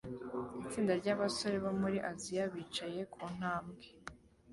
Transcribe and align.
Itsinda 0.63 0.91
ryabasore 1.01 1.57
bo 1.63 1.71
muri 1.81 1.97
Aziya 2.11 2.43
bicaye 2.53 3.01
ku 3.13 3.21
ntambwe 3.37 3.85